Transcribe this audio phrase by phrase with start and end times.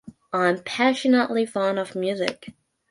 [0.33, 2.55] I am passionately fond of music.